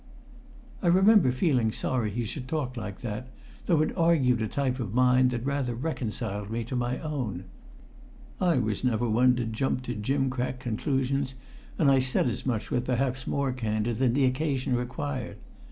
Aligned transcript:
I 0.81 0.87
remember 0.87 1.31
feeling 1.31 1.71
sorry 1.71 2.09
he 2.09 2.23
should 2.23 2.47
talk 2.47 2.75
like 2.75 3.01
that, 3.01 3.27
though 3.67 3.83
it 3.83 3.95
argued 3.95 4.41
a 4.41 4.47
type 4.47 4.79
of 4.79 4.95
mind 4.95 5.29
that 5.29 5.45
rather 5.45 5.75
reconciled 5.75 6.49
me 6.49 6.63
to 6.63 6.75
my 6.75 6.97
own. 7.01 7.43
I 8.39 8.57
was 8.57 8.83
never 8.83 9.07
one 9.07 9.35
to 9.35 9.45
jump 9.45 9.83
to 9.83 9.93
gimcrack 9.93 10.57
conclusions, 10.59 11.35
and 11.77 11.91
I 11.91 11.99
said 11.99 12.27
as 12.29 12.47
much 12.47 12.71
with 12.71 12.85
perhaps 12.85 13.27
more 13.27 13.53
candour 13.53 13.93
than 13.93 14.15
the 14.15 14.25
occasion 14.25 14.75
required. 14.75 15.37